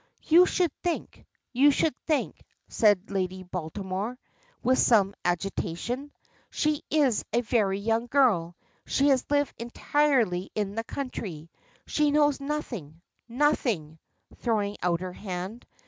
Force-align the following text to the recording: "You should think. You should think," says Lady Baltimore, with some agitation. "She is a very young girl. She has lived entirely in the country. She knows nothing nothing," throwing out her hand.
"You 0.23 0.47
should 0.47 0.71
think. 0.81 1.27
You 1.53 1.69
should 1.69 1.95
think," 2.07 2.41
says 2.67 2.97
Lady 3.09 3.43
Baltimore, 3.43 4.17
with 4.63 4.79
some 4.79 5.13
agitation. 5.23 6.09
"She 6.49 6.81
is 6.89 7.23
a 7.31 7.41
very 7.41 7.77
young 7.77 8.07
girl. 8.07 8.55
She 8.87 9.09
has 9.09 9.29
lived 9.29 9.53
entirely 9.61 10.49
in 10.55 10.73
the 10.73 10.83
country. 10.83 11.51
She 11.85 12.09
knows 12.09 12.39
nothing 12.41 12.99
nothing," 13.29 13.99
throwing 14.39 14.75
out 14.81 15.01
her 15.01 15.13
hand. 15.13 15.67